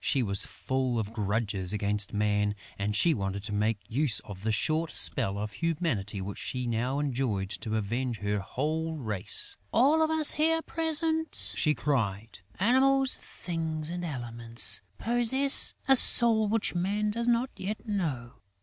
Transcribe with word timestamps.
She 0.03 0.23
was 0.23 0.47
full 0.47 0.97
of 0.97 1.13
grudges 1.13 1.73
against 1.73 2.11
Man 2.11 2.55
and 2.79 2.95
she 2.95 3.13
wanted 3.13 3.43
to 3.43 3.53
make 3.53 3.77
use 3.87 4.19
of 4.21 4.41
the 4.41 4.51
short 4.51 4.91
spell 4.95 5.37
of 5.37 5.51
humanity 5.51 6.19
which 6.21 6.39
she 6.39 6.65
now 6.65 6.97
enjoyed 6.97 7.51
to 7.61 7.75
avenge 7.75 8.17
her 8.17 8.39
whole 8.39 8.95
race: 8.95 9.57
"All 9.71 10.01
of 10.01 10.09
us 10.09 10.31
here 10.31 10.63
present," 10.63 11.53
she 11.55 11.75
cried, 11.75 12.39
"Animals, 12.59 13.17
Things 13.17 13.91
and 13.91 14.03
Elements, 14.03 14.81
possess 14.97 15.75
a 15.87 15.95
soul 15.95 16.47
which 16.47 16.73
Man 16.73 17.11
does 17.11 17.27
not 17.27 17.51
yet 17.55 17.87
know. 17.87 18.39